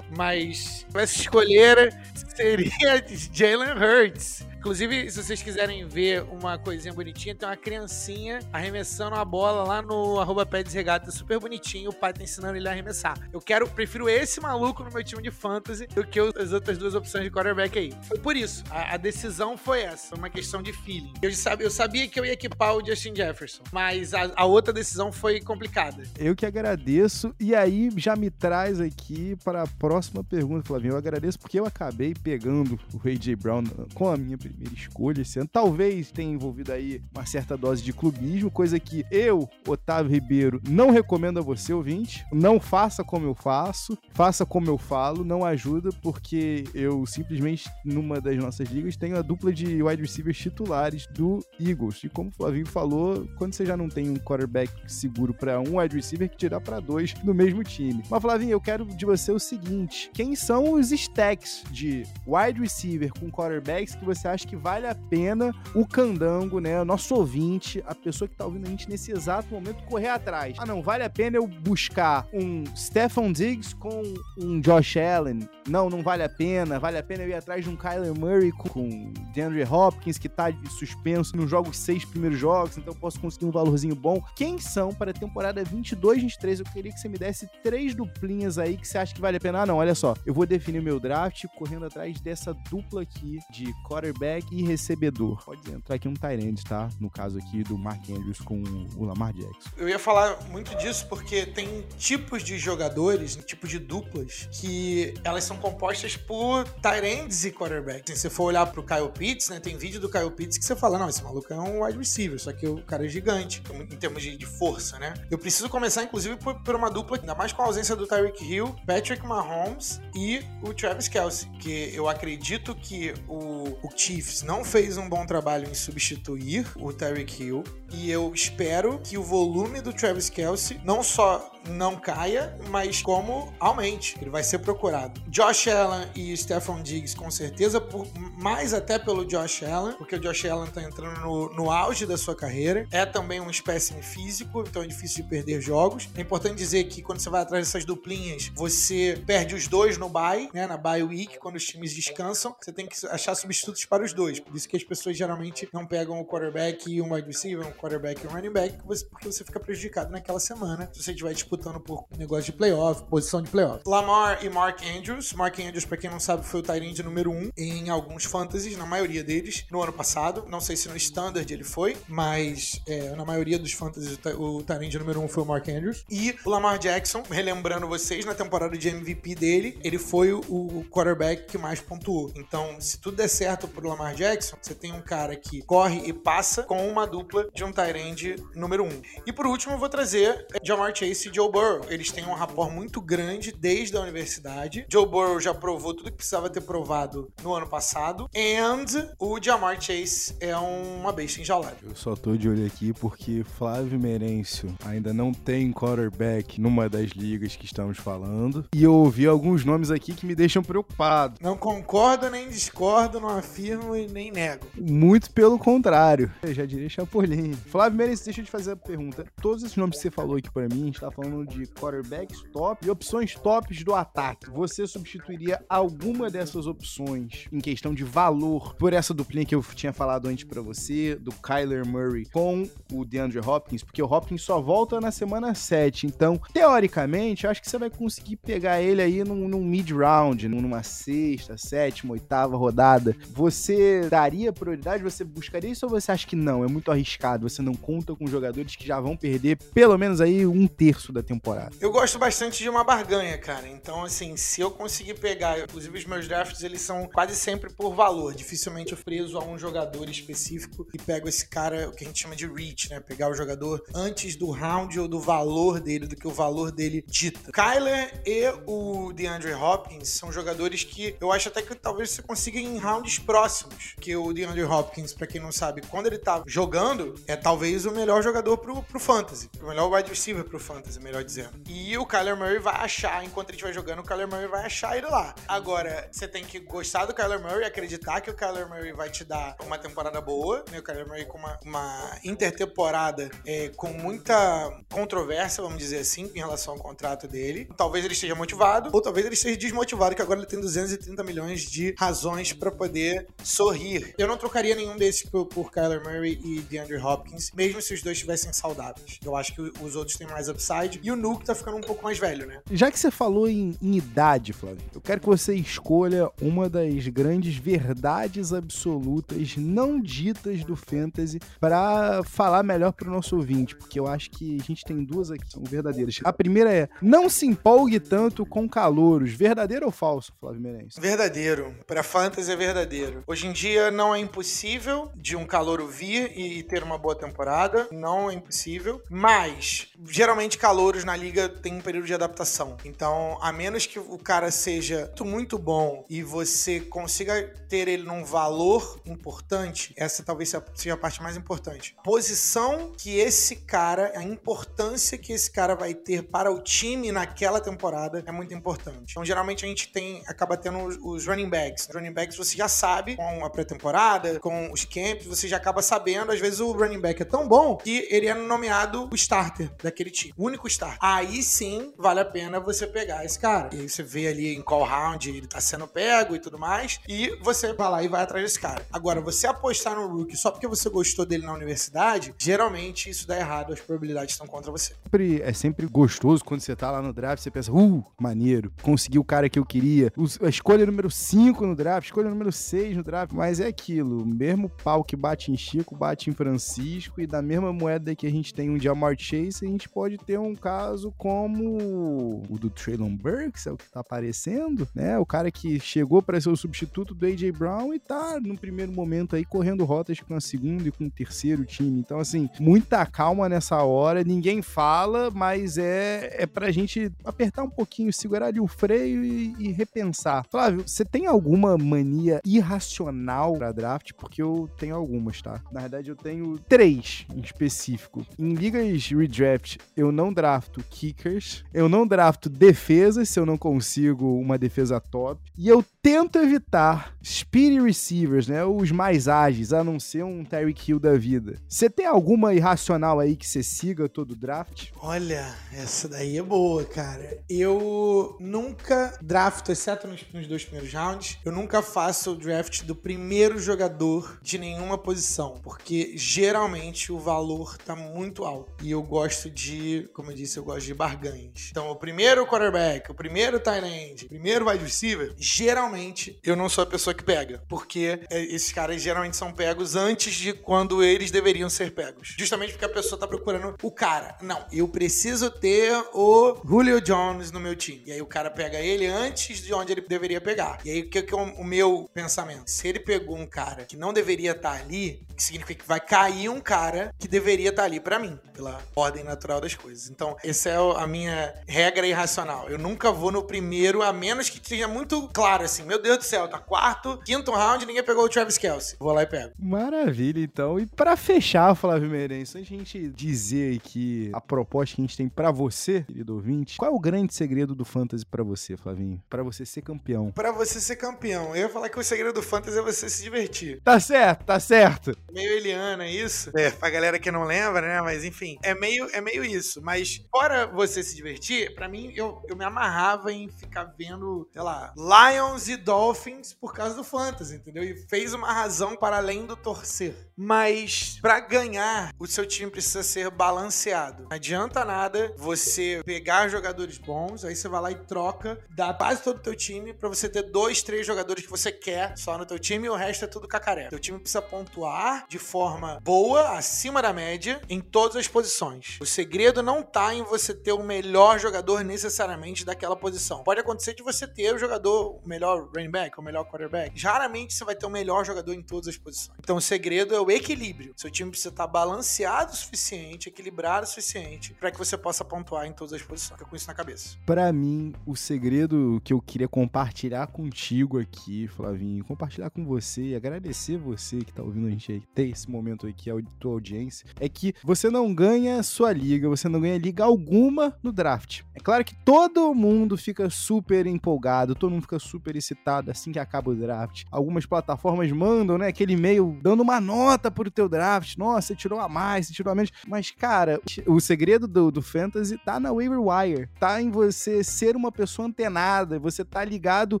[0.16, 1.94] mas essa escolher
[2.38, 4.47] seria Jalen Hurts.
[4.58, 9.80] Inclusive, se vocês quiserem ver uma coisinha bonitinha, tem uma criancinha arremessando a bola lá
[9.80, 13.16] no arroba Peds Regata, super bonitinho, o pai tá ensinando ele a arremessar.
[13.32, 16.96] Eu quero, prefiro esse maluco no meu time de fantasy do que as outras duas
[16.96, 17.92] opções de quarterback aí.
[18.02, 18.64] Foi por isso.
[18.68, 21.12] A, a decisão foi essa, uma questão de feeling.
[21.22, 24.72] Eu, sabia, eu sabia que eu ia equipar o Justin Jefferson, mas a, a outra
[24.72, 26.02] decisão foi complicada.
[26.18, 30.94] Eu que agradeço, e aí já me traz aqui para a próxima pergunta, Flavinho.
[30.94, 33.62] Eu agradeço porque eu acabei pegando o AJ Brown
[33.94, 35.48] com a minha primeira escolha esse ano.
[35.52, 40.90] Talvez tenha envolvido aí uma certa dose de clubismo, coisa que eu, Otávio Ribeiro, não
[40.90, 42.24] recomendo a você, ouvinte.
[42.32, 48.20] Não faça como eu faço, faça como eu falo, não ajuda, porque eu simplesmente, numa
[48.20, 52.02] das nossas ligas, tenho a dupla de wide receivers titulares do Eagles.
[52.04, 55.78] E como o Flavinho falou, quando você já não tem um quarterback seguro para um
[55.78, 58.02] wide receiver, que tirar para dois no mesmo time.
[58.10, 63.12] Mas, Flavinho, eu quero de você o seguinte: quem são os stacks de wide receiver
[63.12, 66.80] com quarterbacks que você acha que vale a pena o candango, né?
[66.80, 70.56] O nosso ouvinte, a pessoa que tá ouvindo a gente nesse exato momento, correr atrás.
[70.58, 74.02] Ah, não, vale a pena eu buscar um Stefan Diggs com
[74.38, 75.48] um Josh Allen?
[75.68, 76.78] Não, não vale a pena.
[76.78, 80.46] Vale a pena eu ir atrás de um Kyler Murray com DeAndre Hopkins, que tá
[80.78, 84.22] suspenso nos jogos seis primeiros jogos, então eu posso conseguir um valorzinho bom.
[84.36, 86.60] Quem são para a temporada 22, 23?
[86.60, 89.40] Eu queria que você me desse três duplinhas aí que você acha que vale a
[89.40, 89.62] pena.
[89.62, 90.14] Ah, não, olha só.
[90.24, 95.42] Eu vou definir meu draft correndo atrás dessa dupla aqui de quarterback quarterback e recebedor.
[95.44, 96.88] Pode entrar aqui um Tyrande, tá?
[97.00, 98.62] No caso aqui do Mark Andrews com
[98.96, 99.70] o Lamar Jackson.
[99.76, 105.44] Eu ia falar muito disso porque tem tipos de jogadores, tipos de duplas, que elas
[105.44, 108.10] são compostas por Tyrands e quarterback.
[108.10, 109.60] Se você for olhar pro Kyle Pitts, né?
[109.60, 112.38] Tem vídeo do Kyle Pitts que você fala, não, esse maluco é um wide receiver,
[112.38, 115.14] só que o cara é gigante, em termos de, força, né?
[115.30, 118.74] Eu preciso começar, inclusive, por, uma dupla, ainda mais com a ausência do Tyreek Hill,
[118.86, 123.88] Patrick Mahomes e o Travis Kelsey, que eu acredito que o, o
[124.18, 129.16] Chiefs não fez um bom trabalho em substituir o Tyreek Hill, e eu espero que
[129.16, 134.16] o volume do Travis Kelsey não só não caia, mas como aumente.
[134.20, 135.20] Ele vai ser procurado.
[135.28, 138.06] Josh Allen e Stephon Diggs, com certeza, por,
[138.38, 142.16] mais até pelo Josh Allen, porque o Josh Allen tá entrando no, no auge da
[142.16, 142.86] sua carreira.
[142.90, 146.08] É também um espécime físico, então é difícil de perder jogos.
[146.16, 150.08] É importante dizer que quando você vai atrás dessas duplinhas, você perde os dois no
[150.08, 150.66] bye, né?
[150.66, 154.40] Na bye week, quando os times descansam, você tem que achar substitutos para os dois.
[154.40, 157.72] Por isso que as pessoas geralmente não pegam o quarterback e um wide receiver, um
[157.72, 158.78] quarterback e um running back,
[159.10, 163.42] porque você fica prejudicado naquela semana se você estiver disputando por negócio de playoff, posição
[163.42, 163.82] de playoff.
[163.86, 165.32] Lamar e Mark Andrews.
[165.32, 168.76] Mark Andrews, pra quem não sabe, foi o Tyrande número 1 um em alguns fantasies,
[168.76, 170.44] na maioria deles, no ano passado.
[170.48, 174.98] Não sei se no Standard ele foi, mas é, na maioria dos fantasies o Tyrande
[174.98, 176.04] número 1 um foi o Mark Andrews.
[176.10, 181.46] E o Lamar Jackson, relembrando vocês, na temporada de MVP dele, ele foi o, quarterback
[181.46, 182.32] que mais pontuou.
[182.36, 186.12] Então, se tudo der certo pro Lamar Jackson, você tem um cara que corre e
[186.12, 188.86] passa com uma dupla de um Tyrande número 1.
[188.86, 189.02] Um.
[189.26, 191.82] E por último, eu vou trazer Jamar Chase e Joe Burrow.
[191.88, 194.84] Eles têm um rapport muito grande desde a universidade.
[194.90, 198.28] Joe Burrow já provou tudo que precisava ter provado no ano passado.
[198.36, 201.76] And o Jamar Chase é uma besta enjaulada.
[201.84, 207.10] Eu só tô de olho aqui porque Flávio Merencio ainda não tem quarterback numa das
[207.10, 208.66] ligas que estamos falando.
[208.74, 211.36] E eu ouvi alguns nomes aqui que me deixam preocupado.
[211.40, 214.66] Não concordo nem discordo, não afirmo e nem nego.
[214.76, 216.32] Muito pelo contrário.
[216.42, 217.52] Eu já diria Chapolin.
[217.52, 219.24] Flávio Merencio, deixa eu te fazer a pergunta.
[219.40, 222.90] Todos esses nomes que você falou aqui para mim, está falando de quarterbacks top e
[222.90, 224.50] opções tops do ataque.
[224.50, 229.92] Você substituiria alguma dessas opções em questão de valor por essa duplinha que eu tinha
[229.92, 234.60] falado antes para você, do Kyler Murray com o DeAndre Hopkins, porque o Hopkins só
[234.60, 236.06] volta na semana 7.
[236.06, 241.56] Então, teoricamente, acho que você vai conseguir pegar ele aí num, num mid-round, numa sexta,
[241.56, 243.16] sétima, oitava rodada.
[243.30, 245.02] Você daria prioridade?
[245.02, 246.64] Você buscaria isso ou você acha que não?
[246.64, 247.48] É muito arriscado.
[247.48, 251.17] Você não conta com jogadores que já vão perder pelo menos aí um terço da
[251.22, 251.74] temporada.
[251.80, 253.68] Eu gosto bastante de uma barganha, cara.
[253.68, 257.94] Então, assim, se eu conseguir pegar, inclusive os meus drafts, eles são quase sempre por
[257.94, 258.34] valor.
[258.34, 262.20] Dificilmente eu preso a um jogador específico e pego esse cara, o que a gente
[262.20, 263.00] chama de reach, né?
[263.00, 267.04] Pegar o jogador antes do round ou do valor dele, do que o valor dele
[267.06, 267.50] dita.
[267.52, 272.58] Kyler e o DeAndre Hopkins são jogadores que eu acho até que talvez você consiga
[272.58, 273.94] em rounds próximos.
[274.00, 277.90] Que o DeAndre Hopkins, para quem não sabe, quando ele tá jogando, é talvez o
[277.90, 279.48] melhor jogador pro, pro fantasy.
[279.60, 281.50] O melhor wide receiver pro fantasy, melhor dizendo.
[281.66, 284.96] E o Kyler Murray vai achar, enquanto ele estiver jogando, o Kyler Murray vai achar
[284.96, 285.34] ele lá.
[285.46, 289.24] Agora, você tem que gostar do Kyler Murray, acreditar que o Kyler Murray vai te
[289.24, 290.78] dar uma temporada boa, né?
[290.78, 296.38] O Kyler Murray com uma, uma intertemporada é, com muita controvérsia, vamos dizer assim, em
[296.38, 297.68] relação ao contrato dele.
[297.76, 301.62] Talvez ele esteja motivado, ou talvez ele esteja desmotivado, que agora ele tem 230 milhões
[301.62, 304.14] de razões para poder sorrir.
[304.18, 308.02] Eu não trocaria nenhum desses por, por Kyler Murray e DeAndre Hopkins, mesmo se os
[308.02, 309.18] dois estivessem saudáveis.
[309.24, 310.97] Eu acho que os outros têm mais upside.
[311.02, 312.60] E o Nuke tá ficando um pouco mais velho, né?
[312.70, 317.08] Já que você falou em, em idade, Flávio, eu quero que você escolha uma das
[317.08, 324.06] grandes verdades absolutas não ditas do Fantasy para falar melhor pro nosso ouvinte, porque eu
[324.06, 326.20] acho que a gente tem duas aqui que são verdadeiras.
[326.22, 329.32] A primeira é: não se empolgue tanto com calouros.
[329.32, 330.94] Verdadeiro ou falso, Flávio Meirelles?
[330.98, 331.74] Verdadeiro.
[331.86, 333.24] Para Fantasy é verdadeiro.
[333.26, 337.88] Hoje em dia não é impossível de um calouro vir e ter uma boa temporada.
[337.90, 339.02] Não é impossível.
[339.10, 340.58] Mas, geralmente,
[340.88, 342.76] calouros na liga tem um período de adaptação.
[342.82, 348.24] Então, a menos que o cara seja muito bom e você consiga ter ele num
[348.24, 351.94] valor importante, essa talvez seja a parte mais importante.
[352.02, 357.60] Posição que esse cara, a importância que esse cara vai ter para o time naquela
[357.60, 359.10] temporada é muito importante.
[359.10, 361.88] Então, geralmente a gente tem acaba tendo os running backs.
[361.92, 366.32] Running backs você já sabe com a pré-temporada, com os camps, você já acaba sabendo.
[366.32, 370.10] Às vezes o running back é tão bom que ele é nomeado o starter daquele
[370.10, 370.32] time.
[370.36, 370.66] O único
[371.00, 373.70] Aí sim vale a pena você pegar esse cara.
[373.74, 377.00] E aí você vê ali em qual round ele tá sendo pego e tudo mais,
[377.08, 378.84] e você vai lá e vai atrás desse cara.
[378.92, 383.38] Agora, você apostar no rookie só porque você gostou dele na universidade, geralmente isso dá
[383.38, 384.94] errado, as probabilidades estão contra você.
[385.04, 389.18] Sempre- é sempre gostoso quando você tá lá no draft, você pensa, uh, maneiro, consegui
[389.18, 390.12] o cara que eu queria.
[390.42, 394.68] A escolha número 5 no draft, escolha número 6 no draft, mas é aquilo, mesmo
[394.82, 398.52] pau que bate em Chico, bate em Francisco, e da mesma moeda que a gente
[398.54, 403.66] tem um Jamar Chase, a gente pode ter um caso como o do Traylon Burks,
[403.66, 405.18] é o que tá aparecendo, né?
[405.18, 408.92] O cara que chegou para ser o substituto do AJ Brown e tá no primeiro
[408.92, 412.00] momento aí correndo rotas com a segunda e com o terceiro time.
[412.00, 417.70] Então, assim, muita calma nessa hora, ninguém fala, mas é, é pra gente apertar um
[417.70, 420.44] pouquinho, segurar ali o freio e, e repensar.
[420.50, 424.12] Flávio, você tem alguma mania irracional pra draft?
[424.18, 425.62] Porque eu tenho algumas, tá?
[425.72, 428.26] Na verdade, eu tenho três em específico.
[428.38, 434.38] Em ligas redraft, eu não drafto kickers, eu não drafto defesas se eu não consigo
[434.38, 438.64] uma defesa top, e eu tento evitar speedy receivers, né?
[438.64, 441.60] Os mais ágeis, a não ser um Tyreek Hill da vida.
[441.68, 444.88] Você tem alguma irracional aí que você siga todo draft?
[445.02, 447.42] Olha, essa daí é boa, cara.
[447.48, 452.94] Eu nunca drafto, exceto nos, nos dois primeiros rounds, eu nunca faço o draft do
[452.94, 458.72] primeiro jogador de nenhuma posição, porque geralmente o valor tá muito alto.
[458.82, 461.68] E eu gosto de, como eu disse, eu gosto de barganhas.
[461.70, 466.68] Então, o primeiro quarterback, o primeiro tight end, o primeiro wide receiver, geralmente eu não
[466.68, 471.02] sou a pessoa que pega, porque é, esses caras geralmente são pegos antes de quando
[471.02, 472.34] eles deveriam ser pegos.
[472.38, 474.36] Justamente porque a pessoa tá procurando o cara.
[474.40, 478.02] Não, eu preciso ter o Julio Jones no meu time.
[478.06, 480.78] E aí o cara pega ele antes de onde ele deveria pegar.
[480.84, 482.70] E aí o que, é o, meu pensamento?
[482.70, 486.48] Se ele pegou um cara que não deveria estar ali, que significa que vai cair
[486.48, 490.10] um cara que deveria estar ali pra mim, pela ordem natural das coisas.
[490.10, 492.68] Então, essa é a minha regra irracional.
[492.68, 496.24] Eu nunca vou no primeiro, a menos que seja muito claro assim: meu Deus do
[496.24, 498.96] céu, tá quarto, quinto round, ninguém pegou o Travis Kelsey.
[498.98, 499.52] Vou lá e pego.
[499.58, 500.78] Maravilha, então.
[500.78, 505.28] E pra fechar, Flávio Meirense, a gente dizer aqui a proposta que a gente tem
[505.28, 509.22] pra você, querido ouvinte, qual é o grande segredo do Fantasy pra você, Flavinho?
[509.28, 510.30] Pra você ser campeão.
[510.32, 513.22] Pra você ser campeão, eu ia falar que o segredo do fantasy é você se
[513.22, 513.80] divertir.
[513.82, 515.16] Tá certo, tá certo.
[515.32, 516.50] Meio Eliana, isso.
[516.56, 518.00] É, pra galera que não lembra, né?
[518.02, 519.80] Mas enfim, é meio, é meio isso.
[519.82, 524.62] Mas fora você se divertir, pra mim, eu, eu me amarrava em ficar vendo, sei
[524.62, 527.82] lá, Lions e Dolphins por causa do fantasy, entendeu?
[527.82, 530.14] E fez uma razão para além do torcer.
[530.36, 534.24] Mas pra ganhar, o seu time precisa ser balanceado.
[534.24, 539.22] Não adianta nada você pegar jogadores bons, aí você vai lá e troca da base
[539.22, 542.46] todo o teu time pra você ter dois, três jogadores que você quer só no
[542.46, 543.88] teu time e o resto é tudo cacaré.
[543.88, 548.98] Teu time precisa pontuar de forma boa, acima da média, em todas as posições.
[549.00, 553.42] O segredo não tá em você ter o melhor jogador necessariamente daquela posição.
[553.42, 557.00] Pode acontecer de você ter o jogador, o melhor running back, o melhor quarterback.
[557.02, 559.36] Raramente você vai ter o melhor jogador em todas as posições.
[559.38, 560.92] Então o segredo é o equilíbrio.
[560.96, 565.66] Seu time precisa estar balanceado o suficiente, equilibrado o suficiente, para que você possa pontuar
[565.66, 566.38] em todas as posições.
[566.38, 567.16] Fica com isso na cabeça.
[567.24, 573.14] Pra mim, o segredo que eu queria compartilhar contigo aqui, Flavinho, compartilhar com você e
[573.14, 577.06] agradecer você que tá ouvindo a gente aí, ter esse momento aqui, a tua audiência,
[577.20, 581.42] é que você não ganha sua liga, você não ganha liga alguma no draft.
[581.54, 586.18] É claro que todo mundo fica super empolgado, todo mundo fica super excitado assim que
[586.18, 587.04] acaba o draft.
[587.10, 591.16] Algumas plataformas mandam, né, aquele e-mail dando uma nota pro teu draft.
[591.16, 592.70] Nossa, você tirou a mais, você tirou a menos.
[592.86, 596.48] Mas, cara, o segredo do, do Fantasy tá na waiver wire.
[596.60, 600.00] Tá em você ser uma pessoa antenada, você tá ligado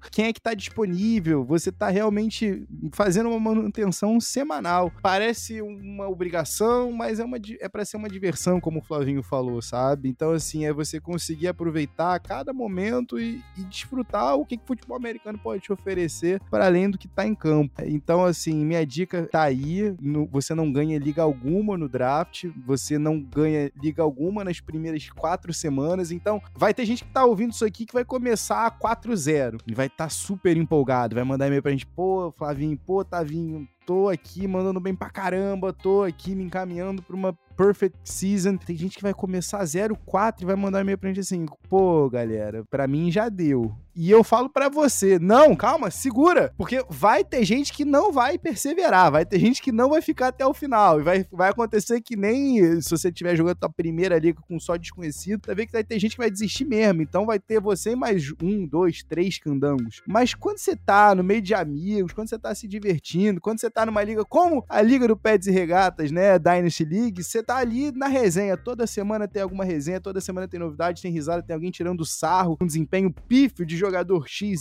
[0.10, 4.92] quem é que tá disponível, você tá realmente fazendo uma manutenção semanal.
[5.02, 9.60] Parece uma obrigação, mas é, uma, é pra ser uma diversão, como o Flavinho falou,
[9.60, 9.87] sabe?
[10.04, 14.66] Então, assim, é você conseguir aproveitar cada momento e, e desfrutar o que, que o
[14.66, 17.82] futebol americano pode te oferecer para além do que tá em campo.
[17.84, 19.94] Então, assim, minha dica tá aí.
[20.00, 25.08] no- você não ganha liga alguma no draft, você não ganha liga alguma nas primeiras
[25.10, 26.10] quatro semanas.
[26.10, 29.86] Então, vai ter gente que tá ouvindo isso aqui que vai começar 4-0 e vai
[29.86, 34.46] estar tá super empolgado, vai mandar e-mail pra gente, pô, Flavinho, pô, Tavinho, tô aqui
[34.46, 38.58] mandando bem pra caramba, tô aqui me encaminhando pra uma perfect season.
[38.58, 42.62] Tem gente que vai começar 0-4 e vai mandar e-mail pra gente assim, pô, galera,
[42.68, 43.74] pra mim já deu.
[44.00, 48.38] E eu falo para você, não, calma, segura, porque vai ter gente que não vai
[48.38, 52.00] perseverar, vai ter gente que não vai ficar até o final, e vai, vai acontecer
[52.00, 55.72] que nem se você estiver jogando a primeira liga com só desconhecido, vai ver que
[55.72, 59.02] vai ter gente que vai desistir mesmo, então vai ter você e mais um, dois,
[59.02, 60.00] três candangos.
[60.06, 63.68] Mas quando você tá no meio de amigos, quando você tá se divertindo, quando você
[63.68, 67.56] tá numa liga como a Liga do Pets e Regatas, né, Dynasty League, você tá
[67.56, 71.52] ali na resenha, toda semana tem alguma resenha, toda semana tem novidade, tem risada, tem
[71.52, 74.58] alguém tirando sarro, um desempenho pífio de jogador X.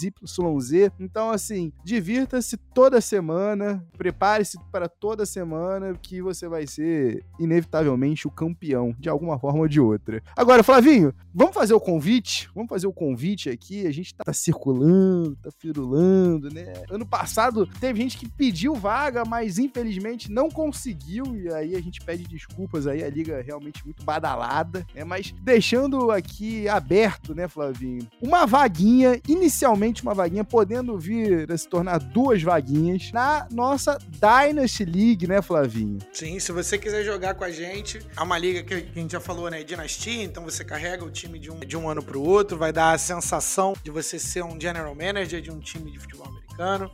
[0.99, 8.31] Então, assim, divirta-se toda semana, prepare-se para toda semana, que você vai ser, inevitavelmente, o
[8.31, 10.21] campeão, de alguma forma ou de outra.
[10.35, 12.49] Agora, Flavinho, vamos fazer o convite?
[12.55, 16.73] Vamos fazer o convite aqui, a gente tá, tá circulando, tá firulando, né?
[16.89, 22.01] Ano passado teve gente que pediu vaga, mas infelizmente não conseguiu, e aí a gente
[22.01, 25.03] pede desculpas aí, a liga é realmente muito badalada, né?
[25.03, 28.07] Mas deixando aqui aberto, né, Flavinho?
[28.21, 34.85] Uma vaguinha, inicialmente uma vaguinha, podendo vir a se tornar duas vaguinhas na nossa Dynasty
[34.85, 35.99] League, né, Flavinho?
[36.11, 39.19] Sim, se você quiser jogar com a gente, é uma liga que a gente já
[39.19, 42.57] falou, né, Dinastia, então você carrega o time de um, de um ano pro outro,
[42.57, 46.27] vai dar a sensação de você ser um general manager de um time de futebol
[46.27, 46.46] americano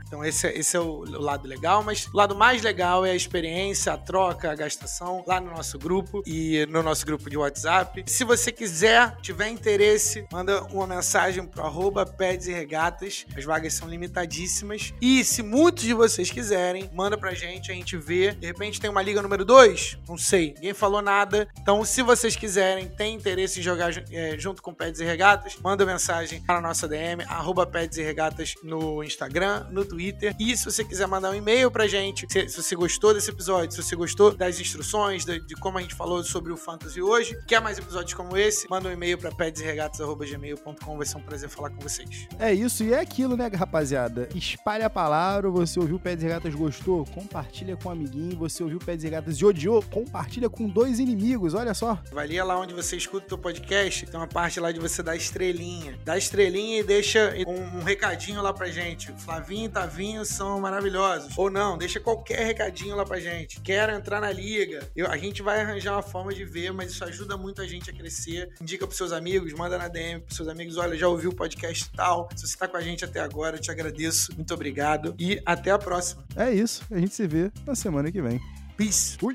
[0.05, 3.11] Então esse, é, esse é o, o lado legal, mas o lado mais legal é
[3.11, 7.37] a experiência, a troca, a gastação lá no nosso grupo e no nosso grupo de
[7.37, 8.03] WhatsApp.
[8.07, 13.25] Se você quiser, tiver interesse, manda uma mensagem pro arroba e Regatas.
[13.35, 14.93] As vagas são limitadíssimas.
[15.01, 18.31] E se muitos de vocês quiserem, manda pra gente, a gente vê.
[18.31, 19.99] De repente tem uma liga número 2?
[20.07, 21.47] Não sei, ninguém falou nada.
[21.59, 25.85] Então, se vocês quiserem, tem interesse em jogar é, junto com Peds e Regatas, manda
[25.85, 30.35] mensagem para a nossa DM, arroba e Regatas no Instagram no Twitter.
[30.39, 33.71] E se você quiser mandar um e-mail pra gente, se, se você gostou desse episódio,
[33.71, 37.37] se você gostou das instruções, de, de, como a gente falou sobre o Fantasy hoje,
[37.47, 41.69] quer mais episódios como esse, manda um e-mail pra pedsregatas.gmail.com, vai ser um prazer falar
[41.69, 42.27] com vocês.
[42.39, 44.29] É isso, e é aquilo, né, rapaziada?
[44.35, 47.05] Espalhe a palavra, você ouviu o Peds Regatas, gostou?
[47.05, 49.83] Compartilha com um amiguinho, você ouviu o Peds Regatas e odiou?
[49.83, 52.01] Compartilha com dois inimigos, olha só.
[52.11, 55.15] Valia lá onde você escuta o teu podcast, tem uma parte lá de você dar
[55.15, 55.99] estrelinha.
[56.03, 59.11] Dá estrelinha e deixa um, um recadinho lá pra gente.
[59.17, 61.37] Flávio Flavinho e Tavinho são maravilhosos.
[61.37, 63.59] Ou não, deixa qualquer recadinho lá pra gente.
[63.59, 64.89] Quero entrar na liga.
[64.95, 67.89] Eu, a gente vai arranjar uma forma de ver, mas isso ajuda muito a gente
[67.89, 68.53] a crescer.
[68.61, 70.77] Indica pros seus amigos, manda na DM pros seus amigos.
[70.77, 72.29] Olha, já ouviu o podcast tal.
[72.35, 74.33] Se você tá com a gente até agora, eu te agradeço.
[74.33, 75.13] Muito obrigado.
[75.19, 76.23] E até a próxima.
[76.37, 76.83] É isso.
[76.89, 78.39] A gente se vê na semana que vem.
[78.77, 79.17] Peace.
[79.17, 79.33] Fui.